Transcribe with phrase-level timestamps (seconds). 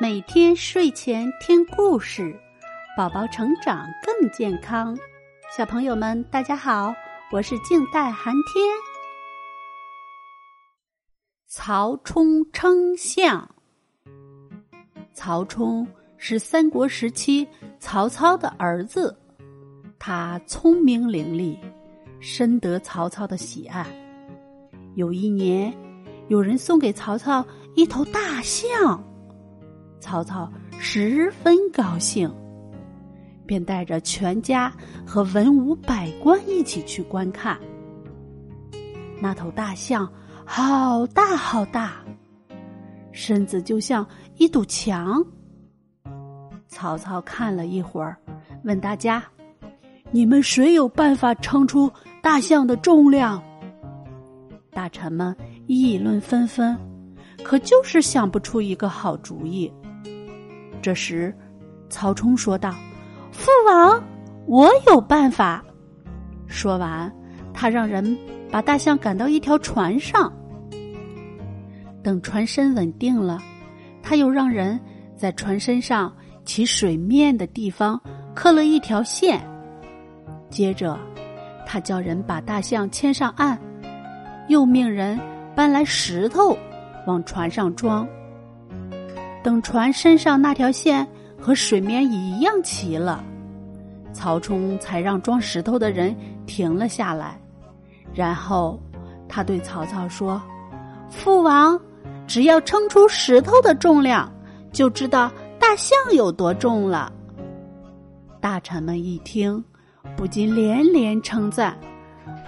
[0.00, 2.38] 每天睡前听故事，
[2.96, 4.96] 宝宝成长更健康。
[5.56, 6.94] 小朋友们，大家好，
[7.32, 8.66] 我是静待寒天。
[11.48, 13.48] 曹冲称象。
[15.14, 15.86] 曹冲
[16.18, 19.16] 是三国时期曹操的儿子，
[19.98, 21.58] 他聪明伶俐，
[22.20, 23.86] 深得曹操的喜爱。
[24.94, 25.74] 有一年，
[26.28, 27.42] 有人送给曹操
[27.74, 29.02] 一头大象。
[30.00, 32.32] 曹操十分高兴，
[33.44, 34.72] 便带着全家
[35.06, 37.58] 和文武百官一起去观看。
[39.20, 40.10] 那头大象
[40.44, 41.94] 好大好大，
[43.10, 45.24] 身子就像一堵墙。
[46.68, 48.16] 曹操看了一会儿，
[48.64, 49.24] 问大家
[50.12, 51.90] ：“你们谁有办法称出
[52.22, 53.42] 大象的重量？”
[54.70, 55.34] 大臣们
[55.66, 56.76] 议论纷纷，
[57.42, 59.72] 可就是想不出一个好主意。
[60.80, 61.34] 这时，
[61.88, 62.74] 曹冲说道
[63.32, 64.02] ：“父王，
[64.46, 65.64] 我有办法。”
[66.46, 67.12] 说完，
[67.52, 68.16] 他让人
[68.50, 70.32] 把大象赶到一条船上。
[72.02, 73.38] 等船身稳定了，
[74.02, 74.78] 他又让人
[75.16, 78.00] 在船身上起水面的地方
[78.34, 79.44] 刻了一条线。
[80.48, 80.96] 接着，
[81.66, 83.58] 他叫人把大象牵上岸，
[84.46, 85.18] 又命人
[85.56, 86.56] 搬来石头
[87.08, 88.06] 往船上装。
[89.46, 91.06] 等船身上那条线
[91.40, 93.22] 和水面一样齐了，
[94.12, 96.12] 曹冲才让装石头的人
[96.46, 97.40] 停了下来。
[98.12, 98.76] 然后
[99.28, 100.42] 他对曹操说
[101.08, 101.80] ：“父王，
[102.26, 104.28] 只要称出石头的重量，
[104.72, 107.12] 就知道大象有多重了。”
[108.42, 109.62] 大臣们一听，
[110.16, 111.78] 不禁连连称赞：“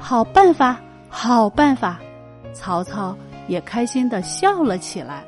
[0.00, 2.00] 好办法，好办法！”
[2.56, 3.14] 曹操
[3.48, 5.22] 也开心的笑了起来。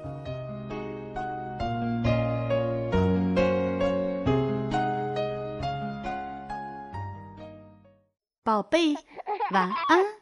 [8.49, 8.97] 宝贝，
[9.51, 10.18] 晚安。